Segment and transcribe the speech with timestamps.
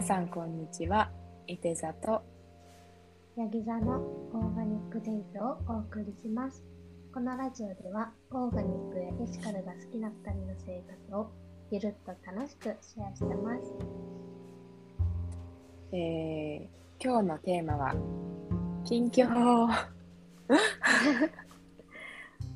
[0.00, 1.10] 皆さんこんにちは。
[1.46, 2.22] いて座と
[3.36, 4.00] ヤギ座の
[4.32, 6.64] オーガニックデイズをお送りします。
[7.12, 11.30] このラジオでは、オーガニックやエシカルが好きな2人の生活を
[11.70, 13.74] ゆるっと楽しくシェアしてます。
[15.92, 17.94] えー、今日のテーマは
[18.86, 19.28] 近況。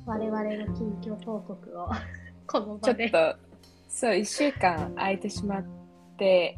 [0.07, 1.89] 我々の近況報告を
[2.47, 3.07] この場で。
[3.07, 3.39] ちょっと
[3.87, 5.63] そう1週間空いてしまっ
[6.17, 6.57] て、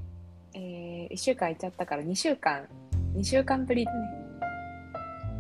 [0.58, 2.66] えー、1週間空いちゃったから2週間
[3.16, 3.88] 2週間ぶりに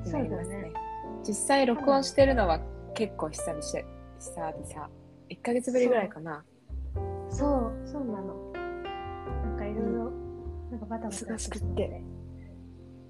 [0.05, 0.73] そうだなりますねね。
[1.27, 2.59] 実際録音してるのは
[2.93, 4.89] 結構久々久々
[5.29, 6.43] 1ヶ月ぶりぐらいかな
[7.29, 8.53] そう、そうなの。
[9.43, 10.11] なんかいろいろ、
[10.71, 12.01] なんかバタバタして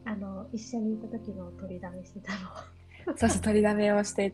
[0.06, 3.18] あの、一緒にいた時の取りだめしてたの。
[3.18, 4.34] そうそう取りだめをして、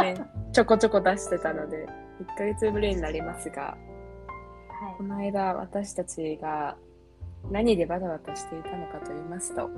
[0.00, 0.14] ね、
[0.52, 1.86] ちょこちょこ出してたので
[2.22, 3.76] 1ヶ月ぶりになりますが
[4.84, 4.94] はい。
[4.98, 5.02] こ。
[5.04, 6.76] の間私たちが
[7.50, 9.68] 何でバタバタしていたのかと言いますと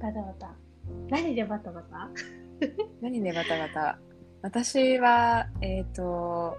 [0.00, 0.50] バタバタ。
[1.08, 2.10] 何でバタバタ？
[3.00, 3.98] 何でバタバタ？
[4.42, 6.56] 私はえっ、と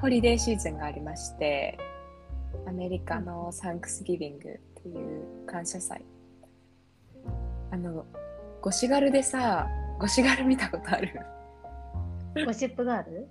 [0.00, 1.78] ホリデーシーズンがありまして
[2.66, 6.04] アメリカのサンクスギビングっていう感謝祭。
[7.70, 8.04] あの
[8.60, 9.66] ゴシガルでさ
[9.98, 11.20] ゴシガル見たことある？
[12.46, 13.28] ゴシップガール？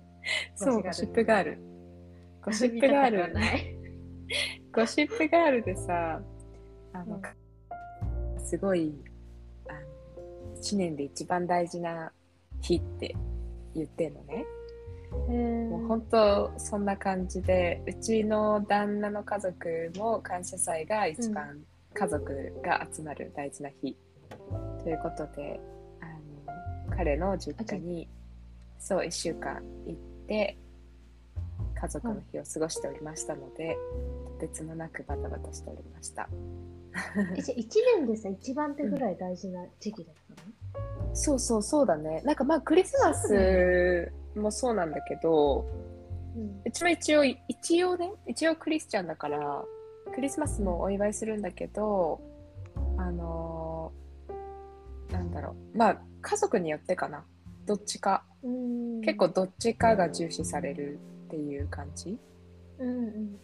[0.54, 1.71] そうゴシップガール
[2.44, 3.34] ゴシップガール。
[4.72, 6.20] ゴシップガールでさ
[6.92, 8.40] あの、うん。
[8.44, 8.94] すごい
[9.68, 12.12] あの1年で一番大事な
[12.60, 13.14] 日って
[13.74, 14.44] 言ってんのね、
[15.68, 21.60] もう本当そんな感じでうちの旦那の家族も感謝祭が一番
[21.94, 23.96] 家族が集まる大事な日、
[24.82, 25.60] ということで
[26.00, 26.06] あ
[26.50, 28.08] の彼の実家に
[28.78, 30.56] そう1週間行って
[31.82, 33.76] 家族の日を過ごしておりましたので、
[34.38, 36.28] とてつもなくバタバタしておりました。
[37.36, 37.66] えじゃあ1
[37.98, 42.22] 年でさ、一番手ぐらい大事な時期だったの、そうそうそうだね。
[42.24, 45.66] なんかまあクリスマスもそうなんだけど
[46.36, 49.64] うんうちも一応一応ね一応クリスチャンだから
[50.14, 52.20] クリスマスもお祝いするんだけど
[52.96, 55.76] あのーなんだろう。
[55.76, 57.24] まあ家族によってかな。
[57.66, 58.24] どっちか。
[58.44, 59.00] うん。
[59.00, 61.00] 結構どっちかが重視される
[61.32, 62.18] っていう感じ。
[62.78, 63.38] うんうん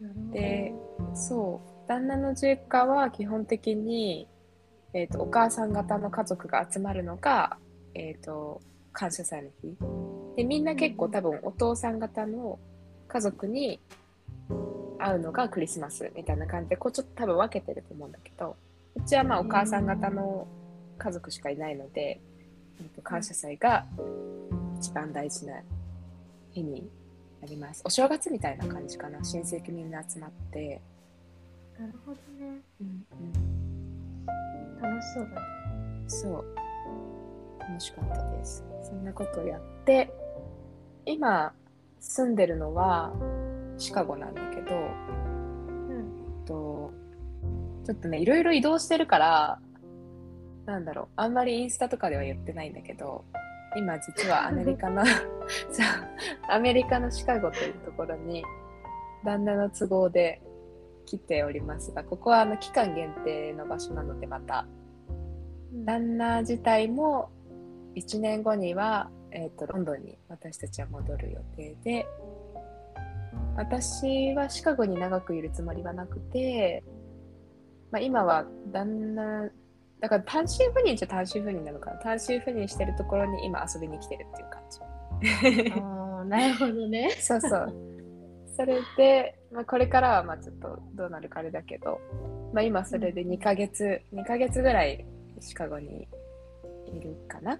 [0.00, 0.30] うん。
[0.30, 0.72] で
[1.14, 1.88] そう。
[1.88, 4.26] 旦那の実家は基本的に、
[4.94, 7.58] えー、とお母さん方の家族が集まるのが、
[7.94, 9.76] えー、と感謝祭の日。
[10.36, 12.58] でみんな結構多分お父さん方の
[13.08, 13.80] 家族に
[14.98, 18.56] 会うのがクリスマスみたいな感じでこうちょっと多分分けてると思うんだけど
[18.94, 20.46] うちはまあお母さん方の
[20.96, 22.20] 家族しかいないので、
[22.80, 23.84] えー、と感謝祭が
[24.78, 25.54] 一番大事な
[26.52, 26.88] 日に
[27.40, 27.82] なります。
[27.84, 29.24] お正月みたいな感じかな。
[29.24, 30.80] 親戚みんな集まって、
[31.78, 32.60] なるほどね。
[32.80, 33.06] うん
[34.80, 35.46] 楽しそうだね。
[36.08, 36.44] そう。
[37.60, 38.64] 楽しかったです。
[38.82, 40.12] そんなことをやって。
[41.06, 41.52] 今
[41.98, 43.12] 住んでるのは
[43.78, 46.44] シカゴなんだけどうん。
[46.44, 46.92] と
[47.84, 49.58] ちょっとねいろいろ移動してるから
[50.66, 51.08] なんだろう。
[51.16, 53.24] あんまりインスタとかでは言ってないんだけど
[53.76, 55.02] 今実はアメリカの
[56.48, 58.44] アメリカのシカゴというところに
[59.24, 60.42] 旦那の都合で
[61.06, 64.66] 来ておりますがここはあの期間限定の場所なのでまた。
[65.72, 65.84] うん。
[65.84, 67.30] 旦那自体も
[67.94, 72.06] 1年後には、えー、とロンドンに私たちは戻る予定で
[73.56, 76.82] 私はシカゴに長くいるつもりはなくて、
[77.90, 79.50] まあ、今は旦那
[80.00, 81.96] だから単身赴任じゃ単身赴任なのかな。
[81.98, 85.72] 単身赴任してるところに今遊びに来てるっていう感じ。
[85.80, 87.10] ああ、なるほどね。
[87.20, 87.74] そうそう。
[88.56, 92.00] それで、まあ、これからはまあちょっとどうなるかあれだけど、
[92.52, 95.06] まあ、今それで2ヶ月2ヶ月ぐらい
[95.40, 96.08] シカゴに
[96.86, 97.58] いるかな。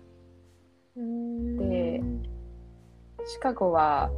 [0.97, 2.03] で
[3.27, 4.11] シカゴは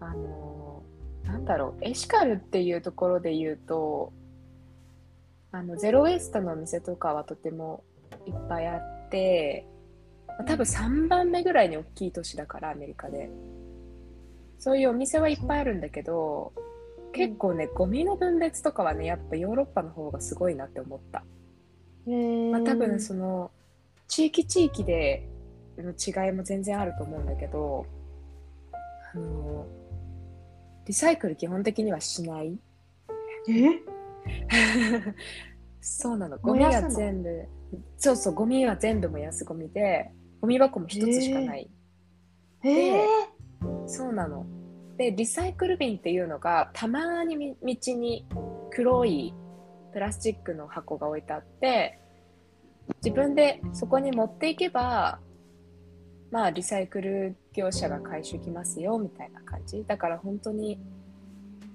[0.00, 0.82] あの
[1.24, 1.84] なんだろう。
[1.84, 4.12] エシカルっていうところで言うと
[5.54, 7.84] あのゼロウエストのお店とかはとても
[8.26, 9.66] いっぱいあって
[10.26, 13.30] まあ多分3番目ぐらいに大きい都市だからアメリカで。
[14.58, 16.54] そういうお店はいっぱいあるんだけど
[17.12, 21.22] 結構ねゴミの分別とかはねやっぱヨーロッパの方がすごいなって思った。
[22.50, 23.50] まあ、多分その
[24.08, 25.28] 地域地域で
[25.76, 27.86] の違いも全然あると思うんだけど
[29.14, 29.66] あの
[30.86, 32.58] リサイクル基本的にはしない。
[33.48, 33.93] え？
[35.80, 36.38] そうなの。
[36.38, 36.90] ゴミが燃やすの？
[36.90, 37.48] 全部。
[37.96, 40.10] そうそうゴミは全部燃やすゴミで
[40.40, 41.68] ゴミ箱も一つしかない、
[42.62, 44.46] えー、そうなの。
[44.96, 48.26] でリサイクル瓶っていうのがたまにみ道に
[48.70, 49.34] 黒い
[49.92, 51.98] プラスチックの箱が置いてあって
[53.02, 55.18] 自分でそこに持っていけば
[56.30, 59.84] まあリサイクル業者が回収来ますよみたいな感じ。
[59.84, 60.80] だから本当に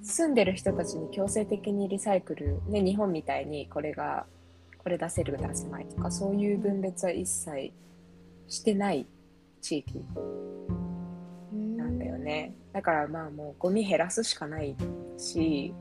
[0.02, 4.26] 住んでる人たちに強制的にリサイクル、ね、日本みたいにこれが
[4.78, 7.72] これ出せる出せないとかそういう分別は一切
[8.48, 9.06] してない
[9.62, 10.06] 地域
[11.78, 12.54] なんだよね。
[12.72, 14.76] だからまあもうゴミ減らすしかない
[15.18, 15.74] し、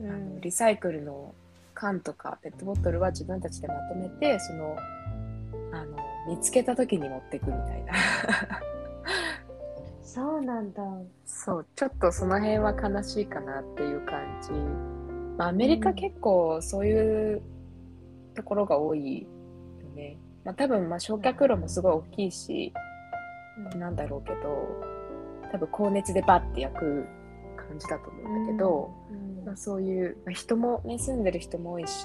[0.00, 0.10] うん。
[0.10, 1.34] あのリサイクルの
[1.74, 4.76] 缶とかペットボトルは自分たちでまとめてその
[5.72, 5.96] あの
[6.28, 7.92] 見つけた時に持ってくみたいな
[10.14, 10.82] そうなんだ。
[11.24, 14.50] そうちょっとその辺は悲しいかなっていう感じ、
[15.38, 17.42] まあ、アメリカ結構そういう
[18.34, 19.28] ところが多いよ
[19.96, 22.74] ね、まあ、多分まあ焼却炉もすごい大きいし
[23.76, 24.68] なんだろうけど
[25.50, 27.06] 多分高熱でバッて焼く
[27.56, 29.46] 感じだと思うんだけど、うん。
[29.46, 32.04] まあ、そういう、まあ、人もね住んでる人も多いし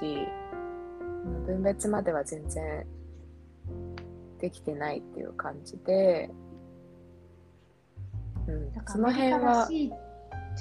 [1.26, 2.88] うん分別までは全然
[4.40, 6.30] できてないっていう感じで、
[8.48, 8.74] うん。
[8.74, 9.94] だ、からその辺はらしいじ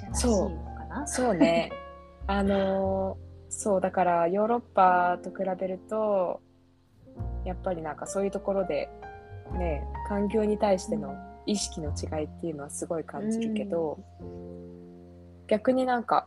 [0.05, 1.07] ゃらしいのかな？
[1.07, 1.73] そうね。
[2.27, 6.41] あのーそうだからヨーロッパと比べると
[7.45, 8.89] やっぱりなんかそういうところで
[9.53, 11.15] ね環境に対しての
[11.47, 14.01] 意識の違いっていうのはすごい感じるけど、
[15.47, 16.27] 逆になんか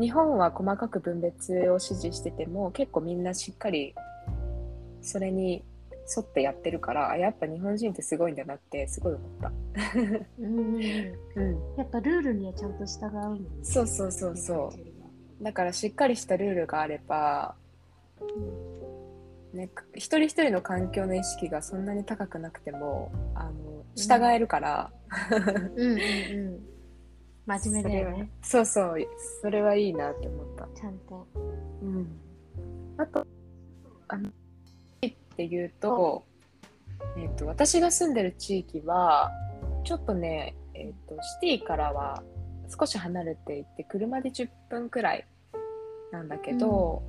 [0.00, 3.94] 日本は細かく分別を指示してても結構みんなしっかり
[5.02, 5.62] それに
[6.16, 9.52] 沿ってやってるからあやっぱ日本人ってすごいんだなってすごい思った。
[10.38, 10.84] うんうんうん。
[11.34, 13.44] うん、やっぱルールにはちゃんと従うもんね。
[13.62, 14.72] そうそうそうそ
[15.40, 15.44] う。
[15.44, 17.54] だからしっかりしたルールがあれば、
[19.54, 24.90] ね、一人一人の環境の意識がそんなに高くなくてもあの従えるから、
[25.74, 25.98] うんうんう
[26.50, 26.60] ん。
[27.46, 28.30] 真面目だよね。
[28.42, 29.06] そうそう。
[29.42, 30.68] それはいいなって思った。
[30.78, 31.26] ちゃんと。
[31.82, 32.06] うん、
[32.98, 33.26] あと
[34.08, 34.30] あの
[35.40, 36.24] っていうと,、
[37.16, 39.30] えっと私が住んでる地域は
[39.84, 42.22] ちょっとね、えっとシティからは
[42.68, 45.26] 少し離れていて車で10分くらい
[46.12, 47.02] なんだけど、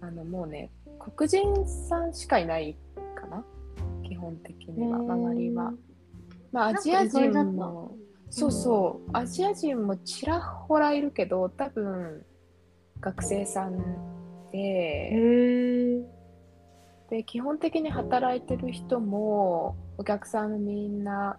[0.00, 0.70] あのもうね
[1.16, 2.76] 黒人さんしかいない
[3.16, 3.44] かな？
[4.08, 5.72] 基本的には周りは。
[6.52, 7.96] まあアジア人も
[8.30, 12.24] そうそう、アジア人もちらほらいるけど多分
[13.00, 13.82] 学生さん。
[14.52, 16.04] で
[17.12, 21.36] で基本的に働いてる人もお客さんみんな、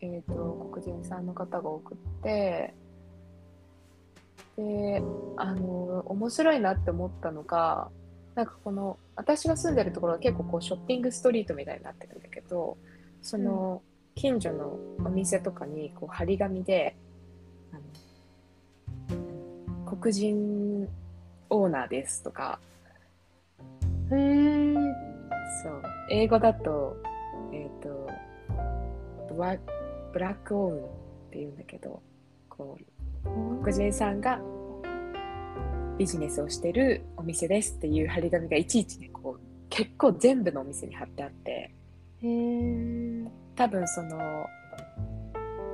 [0.00, 2.72] えー、と黒人さんの方が多くって
[4.56, 5.02] で
[5.36, 7.88] あの面白いなって思ったのが
[8.34, 12.78] なんかこの私が住んでるところは結構こうショッピングストリートみたいになってるんだけど
[13.20, 13.82] その
[14.14, 16.96] 近所のお店とかにこう張り紙で
[19.84, 20.88] 黒人
[21.50, 22.58] オーナーですとか
[24.12, 24.74] へえ
[25.62, 25.82] そう。
[26.10, 26.96] 英語だと
[27.52, 28.08] えっ、と
[29.34, 29.56] ブラ
[30.12, 30.80] ブラックオーンっ
[31.30, 32.02] ていうんだけど
[32.48, 32.78] こ
[33.24, 34.40] う黒人さんが
[35.98, 41.74] ビジネスをしてるお店ですっていう張り紙がいちいちねこう結構全部のお店に貼ってあって。
[42.22, 44.16] へえ多分その、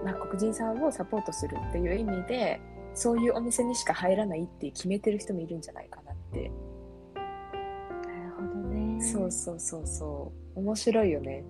[0.05, 2.61] まあ、黒人さんをサポートするっていう意味で
[2.95, 6.51] そういうお店にしか入らないって決めてる人もいるんじゃないかなって、
[9.01, 10.59] そうそうそうそう。
[10.61, 11.45] 面白いよね。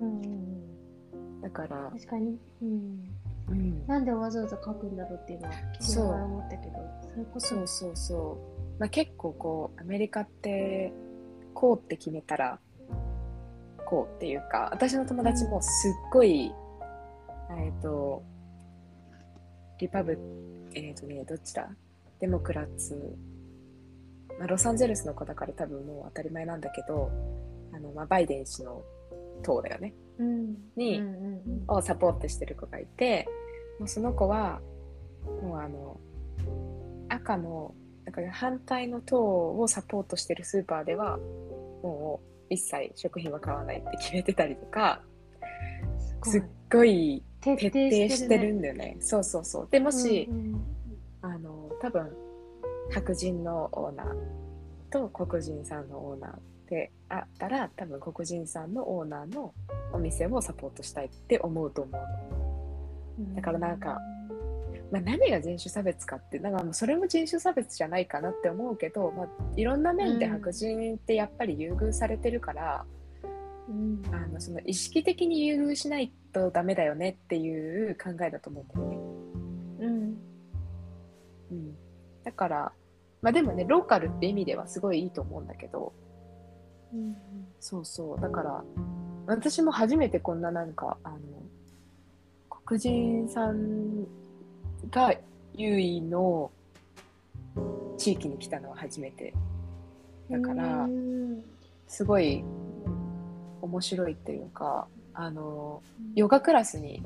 [0.00, 1.40] うんうんうん。
[1.42, 2.38] だから、確かに。
[2.62, 3.04] うん。
[3.48, 6.72] うん、なんでわざわざ書くんだろうっていうのは聞きながら思ったけど
[7.02, 8.38] そういうことそうそうそ
[8.76, 10.92] う、まあ、結構こうアメリカって
[11.52, 12.60] こうって決めたら
[13.84, 16.52] こうっていうか私の友達もすっごい、
[17.58, 18.22] えっ、と
[19.80, 20.16] リパブ
[20.74, 21.68] えっ、とねどっちだ？
[22.20, 23.16] デモクラッツ、
[24.40, 27.10] まあ、ロサンゼルスの子だから多分もう当たり前なんだけど
[27.74, 28.82] あの、まあ、バイデン氏の
[29.42, 29.94] 党だよね。
[30.18, 30.56] うん。
[30.76, 33.28] にうんうんをサポートしてる子がいて
[33.78, 34.60] もうその子は
[35.42, 36.00] もうあの
[37.10, 37.74] 赤の
[38.06, 41.18] だから反対の党をサポートしてるスーパーでは
[41.82, 45.02] もう一切食品は買わないって決めてたりとか
[46.22, 46.42] すすっ
[46.72, 48.96] ごい徹徹底してるんだよね。
[49.00, 49.68] そうそうそう。
[49.70, 50.60] でもし、うんうん。
[51.22, 52.10] あの多分
[52.90, 54.06] 白人のオーナー
[54.90, 59.52] と黒人さんのオーナーであったら多分黒人さんのオーナーの
[59.92, 61.98] お店をサポートしたいって思うと思
[63.18, 63.22] う。
[63.22, 63.98] のだからなんか
[64.90, 70.32] まあ、何が人種差別かってなんかもうそれも人種差別じゃないかなって思うけど、まあ、いろんな面でうん。
[70.32, 72.84] 白人ってやっぱり優遇されてるから、
[73.68, 74.02] うん。
[74.12, 78.96] あのその意識的に優遇しないとダメだよねっていう考えだと思うんだよね。
[79.80, 80.16] うん。
[81.52, 81.76] うん、
[82.24, 82.72] だから、
[83.22, 85.92] まあでもね、ローカルって意味ではすごいいいと思うんだけど、
[86.92, 87.16] うん
[87.60, 88.64] そうそう、だから、
[89.26, 91.18] 私も初めてこんななんか、あの、
[92.64, 94.06] 黒人さん
[94.90, 95.14] が
[95.54, 96.50] 優位の
[97.98, 99.34] 地域に来たのは初めて。
[100.30, 101.42] だからうん
[101.88, 102.44] すごい
[103.60, 105.82] 面白いっていうか、あの、
[106.14, 107.02] ヨガクラスに、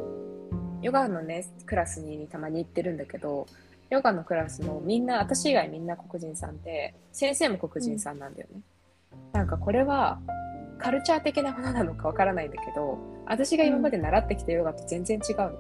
[0.83, 3.47] ヨガのね、クラスにたまに行ってるんだけど、
[3.95, 8.61] ヨガのクラスもみんな、私以外みんな黒人さんで、先生も黒人さんなんだよね。
[9.33, 10.19] なんかこれは、
[10.79, 15.53] カルチャー的なものなのかわからないんだけど、私が今まで習ってきたヨガと全然違うの。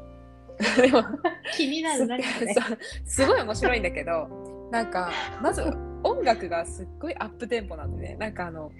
[0.82, 1.04] でも、
[1.56, 5.10] 気になる何それそうすごい面白いんだけど、なんか、
[5.40, 5.62] まず
[6.02, 8.72] 音楽がすっごいアップテンポなんでね、なんかあの、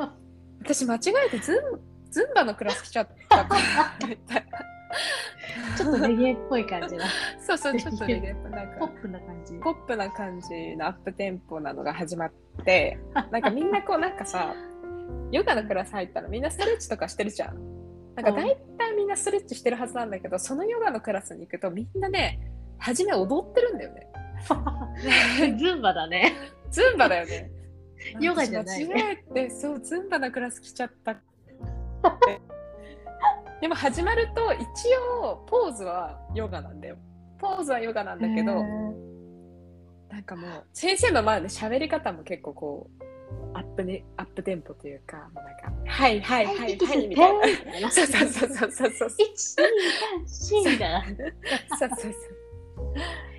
[0.60, 4.58] 私間違えてズンズンバのクラス来ちゃったから みたいな。
[5.76, 7.04] ちょっとレゲエっぽい感じだ。
[7.40, 9.54] そうそう、 ちょっとね、なんかポップな感じ。
[9.54, 12.32] ポップな感じのアップテンポなのが始まっ
[12.64, 12.98] て、
[13.30, 14.54] なんかみんなこうなんかさ、
[15.30, 17.56] ヨガのクラス入ったらみんなストレッチとかしてるじゃん。
[18.14, 22.40] なんか大体みんなストレッチしてるはずなんだけど、そのヨガのクラスに行くとみんなね、
[22.78, 24.08] 初め踊ってるんだよね。
[25.58, 26.32] ズンバだね。
[26.70, 27.50] ズンバだよね。
[28.20, 31.16] ヨガじゃないね私間違えて、そう、ズンバのクラス来ちゃった。
[33.62, 34.60] でも始まると一
[35.22, 36.96] 応ポーズはヨガなんだよ。
[37.38, 38.54] ポーズはヨガなんだけど、
[40.10, 47.90] なんかもう先生の前で喋り方も結構こうアップねアップテンポというかもうなんかはいはいはいはい、みたいな。
[47.92, 49.08] そうそうそうそうそうそう。
[49.16, 51.04] 一、二、三、四みたいな。
[51.78, 52.12] そうそうそう。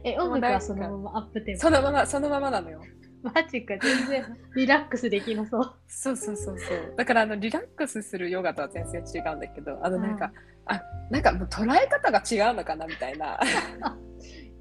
[0.06, 1.62] え、音楽はそのままアップテンポ。
[1.63, 2.82] そのままそのままなのよ。
[3.34, 5.74] マジか、全然リラックスできなそう。
[5.88, 6.94] そうそうそうそう。
[6.98, 10.32] だからあのリラックスするヨガとは全然違うんだけど、あのなんか、
[10.65, 13.39] あなんかもう捉え方が違うのかなみたいな。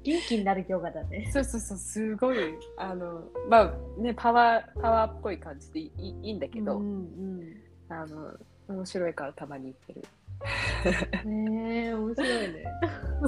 [0.03, 1.29] 元気になるヨガだね。
[1.31, 2.37] そうそうそうすごい
[2.77, 7.55] あのまあねパワーパワーっぽい感じでいいいいんだけど、うん
[7.87, 8.33] あの
[8.67, 10.01] 面白いからたまに行ってる。
[11.25, 11.45] うん。
[11.45, 12.65] ねえ、面白いね。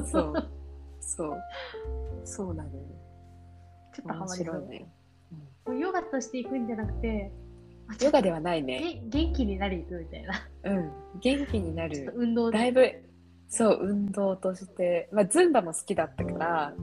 [0.06, 0.50] そう。
[1.00, 1.42] そう。
[2.24, 2.84] そうなのよ。
[3.94, 4.68] ちょっとハマりそう。
[4.68, 4.86] ね。
[5.74, 7.32] ヨガとして行くんじゃなくて、
[8.02, 9.02] ヨガではないね。
[9.08, 10.50] げ元気になりみたいな。
[10.64, 10.92] うん。
[11.20, 12.14] 元気になる。
[12.16, 12.58] 運動で。
[12.58, 12.92] だいぶ、
[13.48, 16.74] そう、運動として、まあ、ズンバも好きだったから、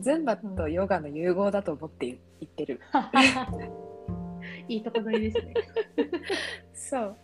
[0.00, 2.80] ズンバとヨガの融合だと思って言ってる。
[4.68, 5.54] いいとこ取りですね。
[6.74, 7.16] そう。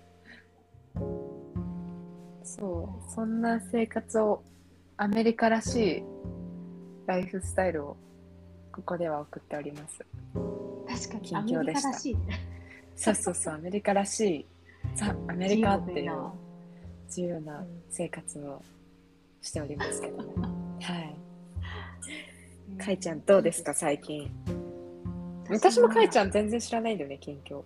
[2.43, 3.11] そう。
[3.11, 4.43] そんな生活を、
[4.97, 6.05] アメリカらしい
[7.07, 7.97] ライフスタイルを、
[8.73, 10.05] ここでは送っております。
[10.89, 12.21] 確かに、近アメリ況でしたカらしいね。
[12.97, 14.47] そうそうそう、アメリカらしい、
[14.95, 16.13] ザ・アメリカっていう
[17.07, 18.63] 自由な生活を
[19.43, 20.43] しておりますけども。
[20.81, 21.17] はい。
[22.79, 24.31] かいちゃんどうですか、最近？
[25.49, 26.29] 私もかいちゃん。
[26.29, 27.63] ん全然知らないんだよね、近況。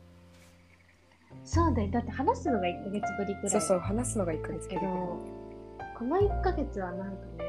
[1.45, 1.91] そうだよ。
[1.91, 3.51] だって話すのが1ヶ月ぶりくらい。
[3.51, 4.93] そうそう、話すのが1ヶ月ぶりだけど、
[5.99, 7.45] この1ヶ月はなんかね、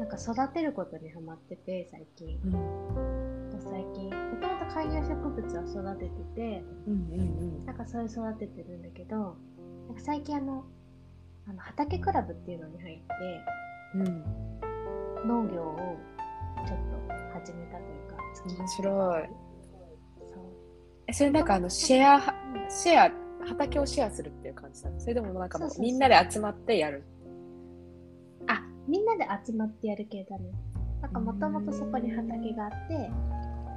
[0.00, 2.40] なんか育てることにハマってて、最近。
[2.44, 3.20] うん
[3.62, 9.36] 最近、もともと観葉植物は育ててて、うんうんなんかそれ育ててるんだけど、
[9.86, 10.64] なんか最近あの、
[11.46, 13.44] あの畑クラブっていうのに入って、
[13.96, 14.06] うん。
[14.06, 15.28] うん。
[15.28, 15.76] 農業を
[16.66, 19.28] ちょっと始めたというか、月面白い。
[20.32, 20.42] そう。
[21.06, 22.20] え、それなんかあの、シェア、
[22.70, 25.00] シェア、畑をシェアするっていう感じなの？
[25.00, 27.04] それでもなんかみんなで集まってやる。
[28.80, 30.50] あ、みんなで集まってやる系だね。
[31.02, 33.10] なんかもともとそこに畑があって、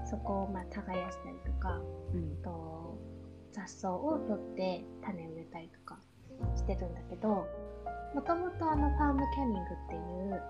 [0.06, 0.82] そこをまあ耕
[1.12, 1.82] したりとか、
[2.14, 2.36] うん。
[2.44, 2.98] と
[3.52, 6.00] 雑草を取って種植えたりとか
[6.56, 7.48] してるんだけど、
[8.16, 10.42] もともとあのファームキャニングっていう、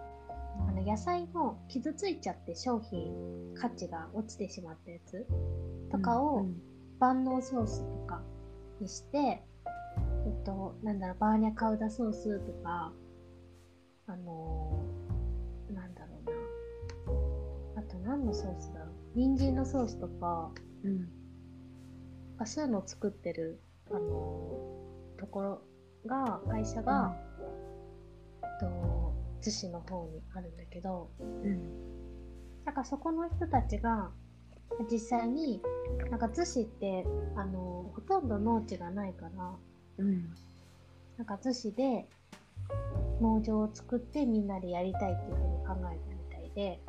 [0.67, 5.25] あの野菜の傷ついちゃって商品価値が落ちてしまったやつ
[5.91, 8.21] とかを、うん万能ソースとか
[8.79, 9.43] にして、え
[10.29, 12.93] っと、なんだろう、バーニャカウダソースとか、
[14.07, 17.81] あのーなんだろうな。
[17.81, 18.89] あと何のソースだろう。
[19.15, 20.51] 人参のソースとか、
[20.83, 21.09] うん。
[22.37, 25.61] あそういうのを作ってる、あのーところ
[26.05, 27.15] が、会社が、
[28.43, 31.93] えっと、逗子の方にあるんだけど、うん。
[32.65, 34.09] なんかそこの人たちが
[34.91, 35.61] 実際に
[36.09, 37.05] なんか逗子って
[37.35, 39.53] あのほとんど農地がないから
[39.97, 40.29] うん。
[41.17, 42.07] なんか逗子で
[43.21, 46.81] 農場を作ってみんなでやりたいっていうふうに考えたみたいで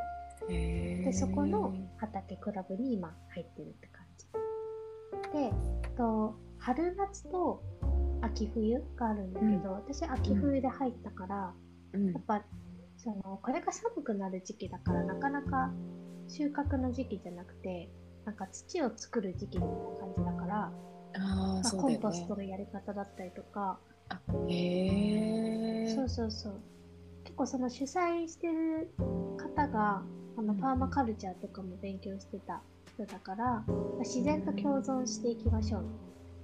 [1.05, 4.27] でそこの畑クラブに今入ってるって感じ。
[5.33, 5.53] で
[5.97, 7.63] と春夏と
[8.23, 11.55] 秋冬があるんだけど、私秋冬で入ったから、
[11.93, 12.13] うん。
[12.13, 12.43] やっぱ
[12.97, 15.71] そのこれが寒くなる時期だからなかなか
[16.29, 17.91] 収穫の時期じゃなくて
[18.25, 20.71] なんか土を作る時期みたいな感じだから、あ
[21.15, 26.61] あまあ、コンポストのやり方だったりとか、あへえそうそうそう。
[27.25, 28.91] 結構その主催してる
[29.39, 30.03] 方が
[30.37, 32.63] あのパーマカルチャーとかも勉強してた
[32.95, 35.85] 人だから、まあ自然と共存していきましょう。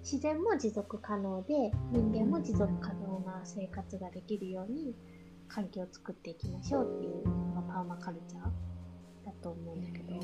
[0.03, 4.95] 自然も持続可能で人間も持続可能な生活ができるように
[5.49, 8.43] 環境を作っていきましょうっていうのがパーマカルチャー
[9.27, 10.15] だと思うんだけど。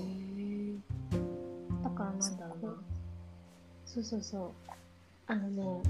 [1.85, 2.75] だからなんだろうな。
[3.85, 4.51] そうそうそう。
[5.27, 5.83] あのね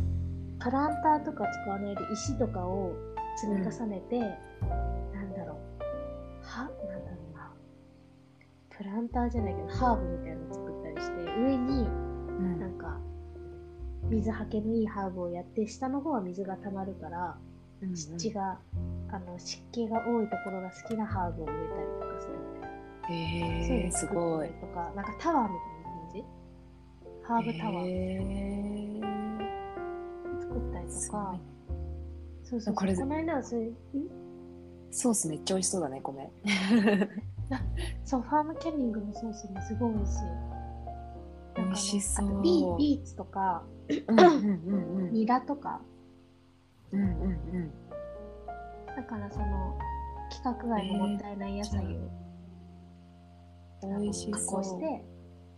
[0.58, 2.94] プランターとか使わないで石とかを
[3.36, 4.26] 積み重ねて、な
[5.22, 5.84] んだろう。
[6.42, 7.52] はなんだろうな。
[8.70, 12.60] プランターじゃないけどハーブみたいなの作ったりして上にうん。
[12.60, 12.98] なんか
[14.08, 17.36] 水はけのいいハーブをやって下の方は水が溜まるから
[17.82, 17.96] うんうん。
[17.96, 18.58] 湿地が、
[19.10, 26.25] あの湿気が多いところが好きなハーブを植えたりとかするみたいな、えうの作すごいとかなんかタワーみたいな感じ？
[27.22, 28.75] ハーブタワーへ作った
[30.87, 31.40] りとかい
[32.49, 32.75] そうそう。
[32.75, 33.09] これそう。
[33.09, 33.75] この間はそれん？
[34.90, 36.31] ソースめっちゃ美味しそうだね米
[38.05, 40.21] そうファームキャニングのソースもすごい美味しい。
[41.57, 42.43] 美味しそう。
[42.43, 43.62] ビービーツとか
[45.12, 45.81] ニラとか。
[46.93, 47.71] うんうんうん。
[48.97, 49.76] だからその
[50.31, 52.11] 規格外のもったいない野菜を
[54.00, 54.57] 美味し加そう。
[54.57, 55.05] 工して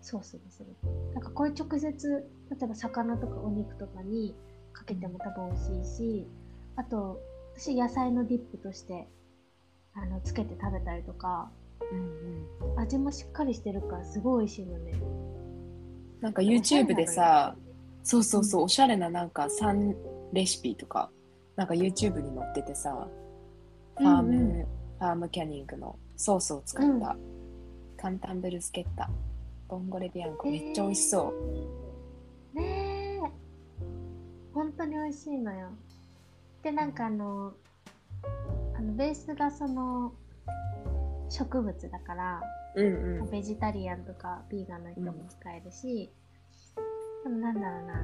[0.00, 0.74] ソースにする。
[1.14, 4.34] なんかこれ直接例えば魚とかお肉とかに
[4.78, 6.26] かけても多分美味しいし
[6.76, 7.20] あと
[7.56, 9.08] 私野菜のディップとして
[9.94, 11.50] あのつけて食べたりとか
[11.92, 12.80] うんうん。
[12.80, 14.92] 味もしっかりしてるからすごい美味しいのね。
[16.20, 17.56] なんか YouTube でさ
[18.02, 19.94] そうそうそうおしゃれななんか3
[20.32, 21.10] レシピとか
[21.56, 23.08] なんか YouTube に載っててさ
[23.96, 24.66] ファーム、うんう
[24.98, 27.16] ファームキャニングのソースを使った、
[27.96, 29.08] カンタンブルスケッタ
[29.68, 31.87] ボンゴレビアンコめっちゃ美味しそう、ねえ
[34.68, 35.70] 本当に美味しいのよ。
[36.62, 37.54] でなんかあの
[38.76, 40.12] あのベースがその
[41.30, 42.42] 植物だから
[42.74, 43.30] うんうん。
[43.30, 46.12] ベジタリアンとかビーガンの人も使えるし、
[47.24, 47.94] でもなんだろうな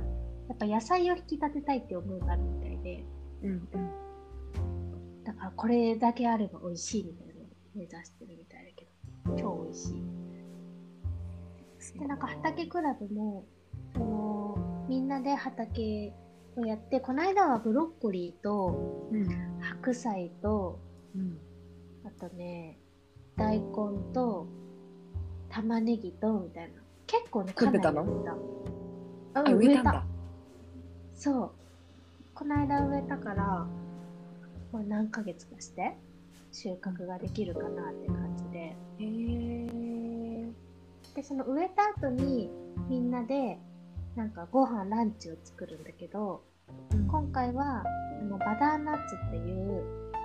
[0.49, 3.05] やっぱ野菜を引き立てたいって思いがあるみたいで
[3.43, 3.69] うんうん。
[5.25, 7.43] だからこれだけあれば美味しいみたいなのを
[7.75, 8.87] 目指してるみたいだけ
[9.27, 10.03] ど超美味しい。
[11.99, 13.45] でなんか畑クラブも
[13.93, 16.15] そのみんなで畑
[16.57, 19.29] をやってこの間はブロッコリーとうん。
[19.61, 20.79] 白菜と
[21.15, 21.39] うん。
[22.05, 22.79] あとね
[23.37, 23.65] 大根
[24.13, 24.47] と
[25.49, 26.81] 玉ねぎとみたいな。
[27.07, 27.93] 結構ねかなり食べた。
[27.93, 30.05] の植えたあうん植えた。
[31.15, 31.51] そう。
[32.35, 33.45] この間植えたから、
[34.73, 35.97] まあ、何ヶ月かして
[36.51, 38.59] 収穫ができるかなって感じで。
[38.59, 40.53] へえ
[41.15, 42.51] でその植えた後に
[42.89, 43.59] みんなで
[44.17, 46.43] なんかご飯ランチを作るんだけど
[47.09, 47.83] 今回は
[48.21, 49.83] あのバダーナッツっていう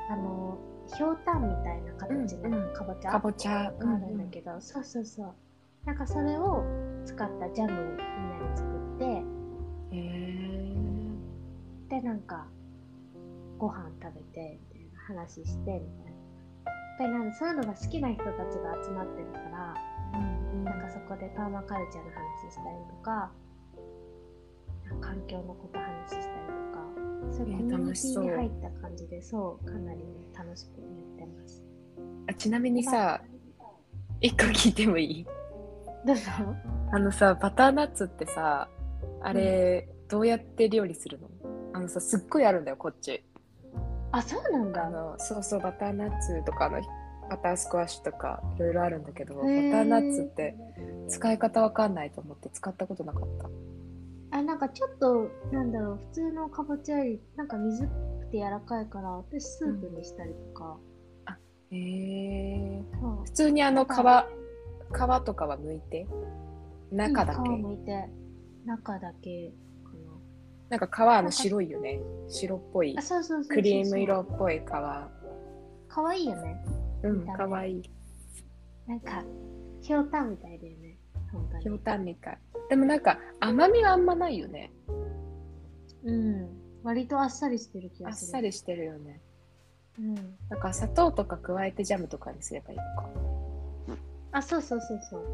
[0.10, 0.58] あの
[0.96, 2.74] ひょうたんみたいな形のうんうん。
[2.74, 3.52] かぼちゃかぼちゃ。
[3.52, 5.34] があるんだけど、そうそうそう。
[5.86, 6.64] なんかそれを
[7.06, 10.00] 使ったジャムをみんなで作ってへ
[11.92, 12.48] えでなんか
[13.58, 15.80] ご飯食べてみたいな話してみたいな。
[15.80, 19.74] やっぱりなんかそういうのが好きな人たちが集まってるから
[20.66, 23.32] なんかそこでパーマカルチャーの話したりとか
[24.96, 26.28] 環境のこと話したりと
[26.74, 30.06] かそういうえコミュニティに入った感じでそうかなりね
[30.38, 31.64] 楽しくやってます。
[32.30, 33.22] あちなみにさ
[34.22, 35.26] 一個聞いてもいい？
[36.06, 36.24] どうぞ。
[36.92, 38.68] あのさバターナッツってさ
[39.22, 41.30] あれ、どうやって料理するの？
[41.74, 43.24] あのさすっごいあるんだよこっち。
[44.12, 44.88] あそうなんだ。
[44.88, 46.82] あのそうそうバターナッツとかあの
[47.30, 50.56] バタースクワッシュとかいろいろあるんだけどバターナッツって
[51.08, 53.50] 使い方わかんないと思って使ったことなかった
[54.32, 57.90] あなんかちょっとなんだろう普通のかぼちゃよりなんか水く
[58.32, 60.78] て柔らかいから私スープにしたりとか、
[61.72, 63.26] へえそう。
[63.26, 66.08] 普通にあの皮皮とかは剥いて？
[66.92, 68.10] 中だけ、うん皮むいて。
[68.66, 69.52] 中だけ
[69.84, 69.92] か
[70.70, 70.78] な。
[70.78, 72.00] んか皮あの白いよね。
[72.28, 72.94] 白っぽい。
[72.94, 74.64] なあそうそうそうクリーム色っぽい皮。
[74.66, 75.10] か
[76.02, 76.64] わいいよね。
[77.04, 77.92] うんかわいい。
[78.88, 79.24] なんか
[79.82, 80.98] ひょうたんみたいだよね。
[81.62, 84.72] ひょうたんみたいでもなんか甘みはあんまないよね。
[86.04, 86.50] うん。
[86.84, 88.32] 割とあっさりしてる気あっがする。
[88.32, 89.22] さりしてるよね。
[90.00, 90.16] うん。
[90.50, 93.10] なんか砂糖とか加えてジャムとかにすればいいのか。
[94.32, 95.26] あそうそうそうそう。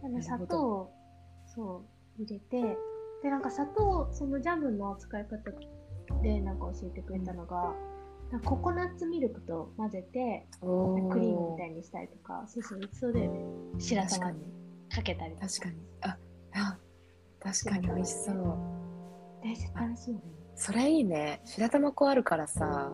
[0.00, 0.92] 砂なるほど糖を
[1.54, 1.84] そ
[2.18, 2.76] う入れてで
[3.24, 5.36] でなんか砂糖そのジャムの使い方
[6.22, 7.74] でなんか教えてくれたのが、
[8.30, 13.30] なんかココナッツミルクと混ぜておクリームみたいにしたりとかそうそうそれで
[13.78, 14.08] 白玉に。
[14.08, 14.63] 確かに
[14.94, 15.76] かけたり確かに。
[16.02, 16.16] あ
[16.54, 16.78] あ
[17.40, 18.56] 確かに美味しそう。
[19.44, 20.20] え絶対美味しい
[20.56, 21.40] それいいね。
[21.44, 22.92] 白玉粉あるからさ。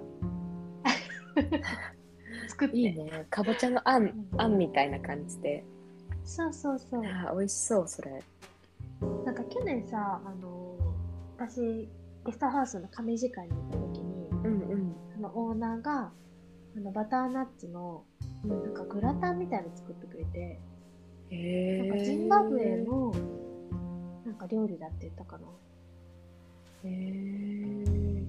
[2.48, 2.76] 作って。
[2.76, 3.26] いいね。
[3.30, 5.64] かぼちゃのあんあんみたいな感じで。
[6.24, 7.02] そうそうそう。
[7.04, 8.22] あ美味しそうそれ。
[9.24, 10.76] なんか去年さあの
[11.36, 11.88] 私
[12.24, 14.96] ゲストハウスの亀時間に行った時にうんうん。
[15.16, 16.12] あのオーナーが
[16.76, 18.04] あのバターナッツの
[18.44, 20.58] なんかグラタンみたいなの作ってくれて、
[21.30, 23.12] なんかジンバブエの
[24.26, 25.46] なんか料理だって言ったかな。
[26.84, 27.84] へえ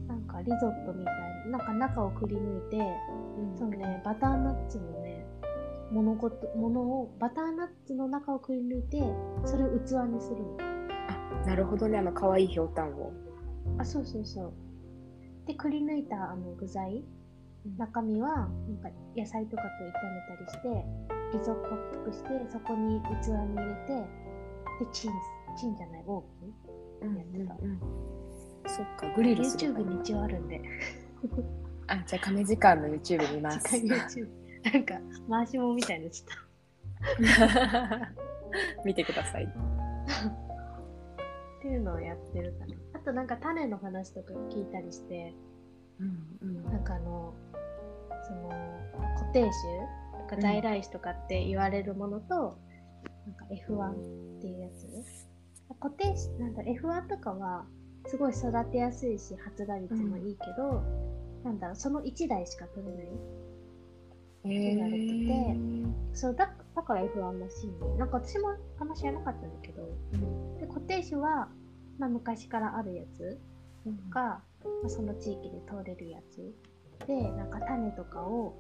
[0.08, 1.16] なんかリゾットみたい
[1.50, 2.78] ななんか中をくり抜いて
[3.58, 5.26] そのねバターナッツのね
[5.92, 9.02] 物事物をバターナッツの中をくり抜いて
[9.46, 10.58] それを器にするの。
[11.08, 13.12] あなるほどねあの可愛いひょうたんを。
[13.78, 14.54] あそうそうそう。
[15.48, 17.04] でくり抜いたあの具材。
[17.78, 18.50] 中身はなん
[18.82, 19.92] か野菜とかと炒め
[20.36, 20.86] たりして
[21.34, 23.94] リゾットっぽくしてそこに器に入れて
[24.80, 25.12] でチン
[25.58, 26.24] チンじゃないオー
[27.02, 27.80] ブンやってた、うん
[28.68, 30.62] そっかグリルする YouTube に一応あるんで。
[31.88, 33.68] あじゃあ亀時間の YouTube 見ます。
[33.76, 34.30] YouTube
[34.72, 34.96] なんか
[35.30, 39.48] 回しもみたいになっちゃっ 見てください。
[39.48, 40.32] たっ
[41.62, 42.76] ていうのをやってるかな。
[42.94, 45.34] あとなんか種の話とか聞いたりして。
[46.00, 46.64] うんうん。
[46.66, 47.34] なんかあの
[48.24, 48.50] その
[49.18, 49.52] 固定種
[50.11, 52.58] とか在来種とかって言われるものと、
[53.26, 53.92] なんか F1
[54.38, 54.88] っていうやつ。
[55.80, 57.66] 固定種なんだ F1 とかは
[58.08, 60.84] すごい育てやすいし発芽率もいいけど、
[61.44, 63.06] なんだろうその1台しか取れない。
[64.44, 65.56] へ言われててえ
[66.14, 67.74] そうだだから F1 らしいね。
[67.98, 69.88] なんか私もあんま知らなかったんだけど
[70.60, 71.50] で固定種は、
[72.00, 73.40] まあ、昔からあるやつ
[74.10, 74.42] が、ま
[74.86, 76.54] あ、その地域で通れるやつ。
[77.08, 78.56] でなんか種とかを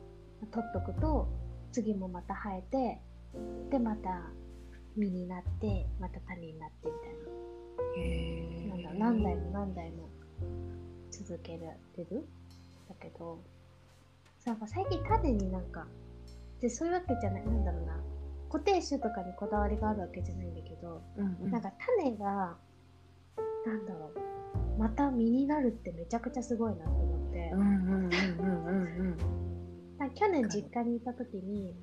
[0.51, 1.27] 取っとくと
[1.71, 2.99] 次もまた生えて
[3.69, 4.29] でまた
[4.95, 10.09] 実になってまた種になってみたいへななんだ何代も何代も
[11.09, 12.27] 続けられる？
[12.89, 13.39] だけど
[14.45, 15.87] なんか最近種になんか
[16.59, 17.99] でそういうわけじゃないなんだろうな。
[18.51, 21.51] 固定種とかにこだわりがあるわけじゃないんだけど、うんうん。
[21.51, 22.57] なんか種が
[23.65, 24.79] なんだろう。
[24.79, 27.51] また実になるってめちゃくちゃすごいなと思って、
[30.15, 31.75] 去年実家にいた時に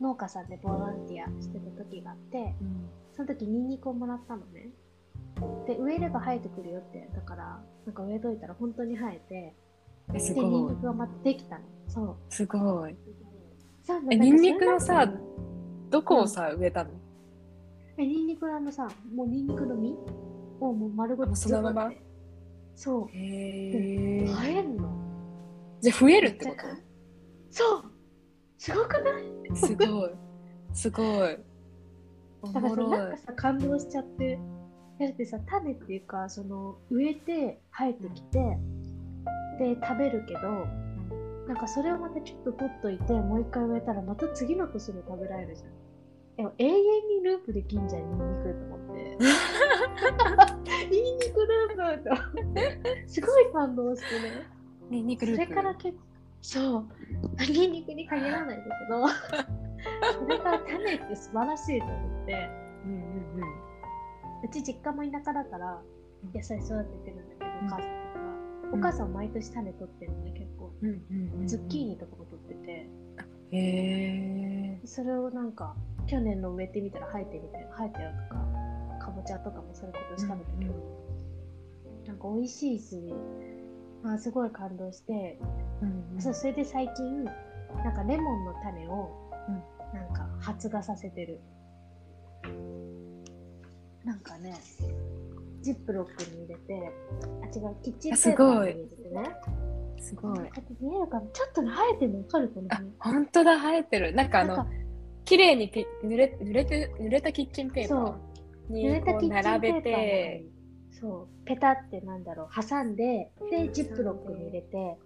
[0.00, 2.54] 農家さんでボランティアしてた時があって
[3.16, 4.70] その時ニンニクをもらったのね。
[5.66, 9.54] で植えれば生えてくるよってだからなんか植えといたら本当に生えて
[10.14, 11.64] えすでニンごいニクがまたできたの。
[11.86, 12.16] そう。
[12.28, 12.96] すごい。
[13.84, 15.10] そうえニンニクのさ
[15.90, 16.90] どこをさ植えたの？
[17.98, 19.96] えニンニクのあのさもうニンニクの実
[20.60, 21.92] をもう丸ごとそのまま？
[22.74, 23.08] そう。
[23.16, 24.97] へえ生えんの？
[25.80, 26.52] じゃあ増えるってこ
[27.50, 27.84] そう。
[28.58, 29.48] すごくない？
[29.48, 30.10] とすごい。
[30.72, 31.38] すごい。
[32.42, 34.38] お だからさもろないんかさ感動しちゃって。
[35.00, 38.58] だってさ種っていうかその植えて生えてきて、
[39.58, 40.40] で食べるけど
[41.46, 45.70] なんかそれをまたちょっと取っといてもう一回植えたらまた次の年も食べられるじゃん。
[46.36, 46.74] でも永遠
[47.08, 49.18] にループできんじゃんニンニクと思って。
[50.90, 52.16] ニンニクループと
[53.06, 54.46] すごい感動してね
[54.90, 56.08] ニンニクそれから結構
[56.40, 56.86] そう。
[57.50, 59.08] ニンニクに限らないんだけど。
[60.24, 62.48] それから種って素晴らしいと思って。
[62.84, 63.00] うんうんう
[63.40, 64.44] ん。
[64.44, 65.82] うち実家も田舎だから
[66.34, 67.66] 野菜育ててるんだけど、うん。
[67.66, 67.88] お母さんとか。
[68.72, 68.80] うん。
[68.80, 70.72] お母さん毎年種取ってるのね結構。
[70.80, 72.90] うんうんうんズッキーニとかも取ってて。
[73.50, 74.86] へえ。
[74.86, 75.74] それをなんか
[76.06, 80.72] 去年の植えてみたら生えてみたいな生えたよとかかぼちゃとかもそういうことしたんだけど、
[82.06, 83.14] なんか美味しいし
[84.04, 85.38] あすごい感動して、
[85.82, 89.62] うんそうそれで最近なんかレモンの種をうん。
[89.94, 91.40] なんか発芽させてる、
[94.04, 94.54] なんかね
[95.62, 96.92] ジップロックに入れて
[97.42, 99.30] あ違うキッチンあペーパーに入れてね。
[99.98, 100.38] すごい。
[100.80, 104.14] 見えるかなちょっとね生えてるの分かるかなあ本当だ生えてる。
[104.14, 104.66] なんかあの
[105.24, 108.14] 綺麗にピ濡れ濡れて濡れたキッチンペーパー
[108.70, 110.50] 濡にこうれたキッチンペーパー並べてに
[111.00, 114.96] そうペタってなんだろう挟んででジップロックに入れて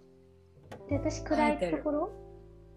[0.89, 0.97] で。
[0.97, 2.11] 私暗いところ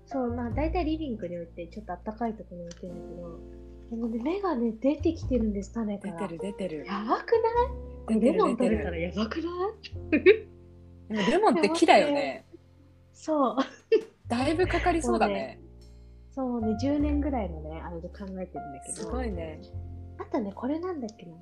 [0.04, 3.38] そうまあ大体リビングに置いてちょっとあったかいところに置いてるんだけど
[3.90, 6.28] でもね芽がね出てきてるんです種から。
[6.28, 6.86] 出てる出てる。
[6.86, 7.32] やばく
[8.08, 8.20] ない？
[8.20, 8.76] レモンる出てる。
[8.76, 9.48] 食べたらやばくな
[10.18, 10.24] い？
[11.08, 12.44] でもレモンって木だよね。
[13.14, 13.56] そう。
[14.28, 15.60] だいぶかかりそうだね。
[16.32, 16.76] そうね。
[16.82, 18.48] 10年ぐらいのねあれで考えてるんだ
[18.84, 18.94] けど。
[18.94, 19.60] すごいね。
[20.18, 21.32] あとねこれなんだっけな。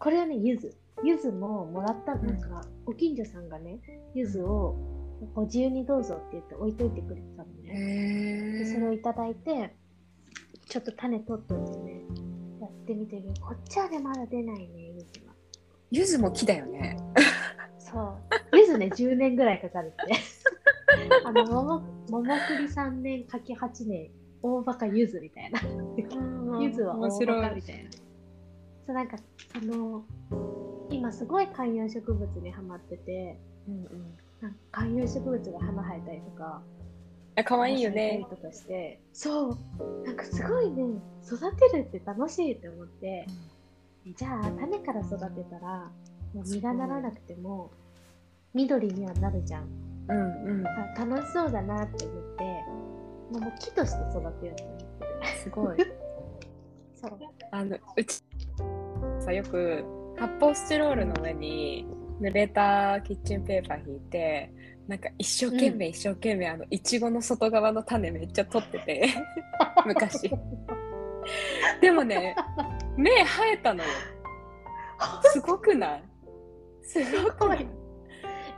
[0.00, 0.74] これはね、ゆず。
[1.04, 3.80] ゆずももらった、なんか、ご近所さんがね、
[4.14, 4.76] ゆずを
[5.34, 7.70] ご自由にどうぞって言って置いといてくれてたのね。
[7.70, 9.74] へでそれをいただいて、
[10.68, 12.02] ちょっと種取っといてね、
[12.60, 13.32] やってみてる。
[13.40, 15.34] こっちはね、まだ出ないね、ゆずは。
[15.90, 16.96] ゆずも木だよね。
[17.78, 18.56] そう。
[18.56, 20.14] ゆずね、10年ぐらいかかるって。
[21.24, 24.10] あの、桃、桃栗3年、柿8年、
[24.42, 25.60] 大バカゆずみたいな。
[26.60, 27.90] ゆずは大バカみたいな。
[28.86, 29.16] そう、なんか、
[29.52, 30.04] その、
[30.90, 36.62] 今すごい観葉植物にハマってて、うんうんなんか観葉植物が花生えたりとか、
[37.36, 39.58] あ可愛いよねとかして、そう、
[40.04, 43.24] なんかすごいね、育てるって楽しいって思って、
[44.16, 45.90] じゃあ種から育てたら、
[46.34, 47.70] もう実がならなくても、
[48.52, 49.68] 緑にはなるじゃん。
[50.08, 52.44] うんうんあ楽しそうだなって思って、
[53.30, 55.38] もうもう木として育てようと思ってる。
[55.42, 55.76] すごい
[57.00, 57.18] そう。
[57.52, 58.22] あのうち
[59.24, 59.84] さよく
[60.18, 61.86] 発泡スチロールの上に
[62.20, 64.52] 濡れたキッチンペーパー引いて
[64.88, 69.08] なんか一生懸命一生懸命あのいちごの外側の種めっちゃ取ってて
[69.86, 70.30] 昔。
[71.80, 72.34] でもね
[72.96, 73.90] 芽生えたのよ。
[75.22, 76.02] すごくない？
[76.82, 77.66] すごくない？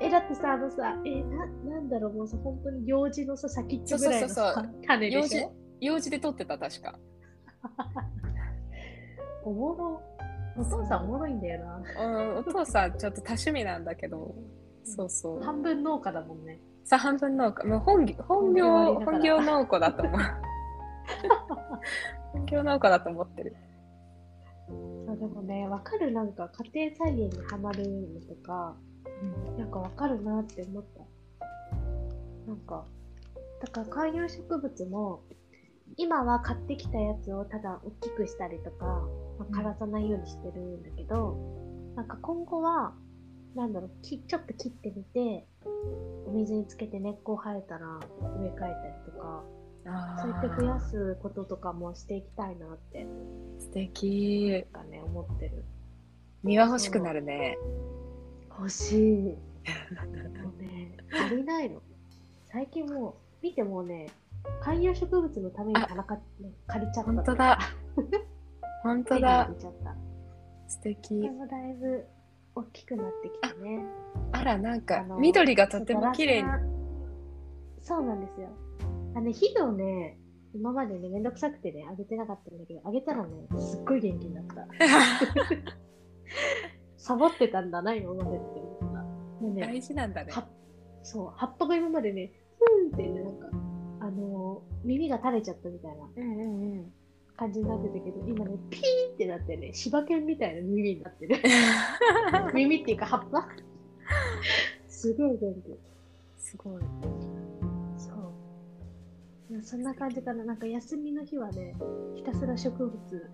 [0.01, 6.99] え、だってさ、あのさ、え、な、なんだろう、もうさ、本当に幼児のさ、先っちょぐらいのそうそうそうさ種で用事しょ用事で取ってた確か。
[9.45, 10.14] おもろ。
[10.57, 11.83] お父さんおもろいんだよな。
[12.05, 14.35] うんお父さんちょっと多趣味なんだけど
[14.85, 16.61] そうそう半分農家だもんね。
[16.85, 20.21] さ半分農家もう本業本業本業農家だと思う
[22.33, 23.57] 本業農家だと思ってる
[25.07, 28.75] そうでもね、わかる、なんか家庭菜園にはまるのとか、
[29.59, 31.01] なんかわかるなって思った。
[32.47, 32.85] なんか、
[33.61, 35.23] だから観葉植物も、
[35.97, 39.03] 今は買ってきたやつをただ大きくしたりとか、
[39.39, 41.37] まあ、枯らさないようにしてるんだけど、
[41.97, 42.95] なんか今後は、
[43.55, 45.47] なんだろう、きちょっと切ってみて、
[46.27, 47.87] お水につけて根っこ生えたら
[48.41, 49.45] 植え替えたりとか、
[49.87, 53.07] あそうやって増やすこととかもしていきたいなって、
[53.59, 55.65] 素敵なんかね、思ってる。
[56.43, 57.57] 庭欲しくなるね
[58.51, 59.23] 欲しい。
[60.43, 61.81] もうね、足りないの。
[62.47, 64.09] 最近もう、見てもうね、
[64.61, 67.13] 観葉植物のために花か、ね、借りちゃった。
[67.13, 67.59] 本当だ
[68.85, 69.49] 本当だ。
[70.69, 72.05] 素これ敵もだいぶ
[72.55, 73.83] 大きくなってきたね。
[74.33, 76.49] あらなんか緑がとても綺麗に
[77.81, 78.49] そうなんですよ。
[79.15, 80.19] あの、肥料ね、
[80.55, 84.67] 今までね、めんどくさくてね、あげてなかったんだけど、あげたらね、すっごい元気になった。
[86.99, 88.87] サボってたんだな、今までって思った。
[88.87, 90.47] もうね、大事なんだねは
[91.03, 93.49] そう、葉っぱが今までね、ふーんってね、なんか、
[94.01, 96.93] あのー耳が垂れちゃったみたいなうんうんうん
[97.37, 101.37] 感じになってたけど、今ね、ピーってなってね、柴犬みたいな耳になってる。
[102.55, 103.49] 耳っていうか葉っぱ
[104.89, 105.79] すごい元気。
[106.39, 106.83] すごい
[107.97, 109.53] そう。
[109.53, 110.45] いやそんな感じかな。
[110.45, 111.75] なんか休みの日はね、
[112.15, 113.31] ひたすら植物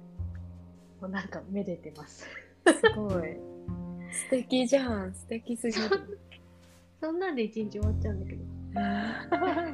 [1.02, 2.26] をなんかめでてます。
[2.66, 3.36] すごい
[4.12, 6.18] 素敵じゃん素敵すぎる
[7.00, 9.68] そんなんで一日終わっちゃうんだけど、そんな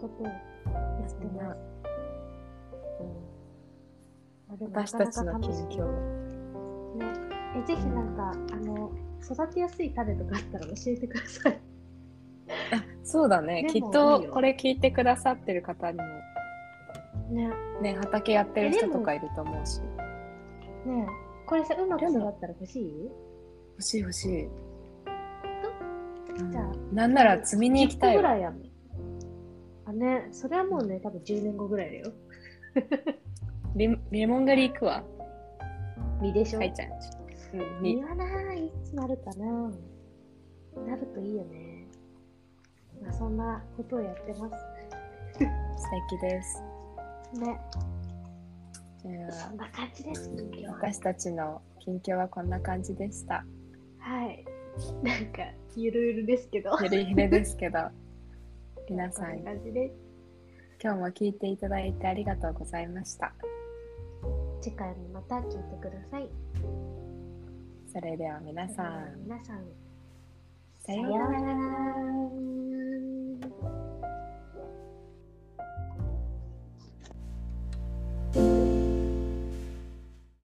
[0.00, 1.75] ことをやってます。
[4.48, 5.86] あでも私たちの近況
[6.96, 7.04] ね、
[7.56, 8.90] えぜひなんか、あの、
[9.22, 11.60] 育てやすい種とかあったら教えてください。
[12.72, 13.66] あそうだね。
[13.68, 16.04] きっとこれ聞いてくださってる方にも
[17.30, 17.50] ね、
[17.82, 17.96] ね。
[18.00, 19.80] 畑やってる人とかいると思うし。
[20.86, 21.06] ね
[21.46, 23.10] これさ、うまく育ったら欲しい？
[23.72, 28.52] 欲しい欲しい、うんじゃあなんなら摘みに行きたい10個ぐわ。
[29.86, 32.12] あ、ね、それはもうね、多分10年後ぐらいだよ。
[33.74, 35.02] レレモン狩り行くわ
[36.22, 36.58] 実でしょ？
[36.58, 36.92] はいちゃんち
[37.54, 39.70] うんに実はな、いつなるかな？
[40.86, 41.86] なるといいよね。
[43.02, 44.54] まあ、そんなことをやってます。
[45.38, 45.44] 素
[46.10, 46.62] 敵です
[47.38, 47.60] ね、
[49.02, 50.30] じゃあそんな感じです。
[50.68, 53.44] 私たちの近況はこんな感じでした
[53.98, 54.44] はい。
[55.02, 55.42] なんか、
[55.74, 56.70] ゆるゆるですけど。
[56.82, 57.78] ゆるゆるですけど
[58.88, 59.94] 皆こんさんな感じです。
[60.82, 63.32] 今日も聞いていただいてありがとうございました。
[64.60, 66.28] 次回もまた聞いてください。
[67.92, 69.22] それでは皆さん。
[69.24, 69.64] 皆さん。
[70.80, 72.75] さようなら。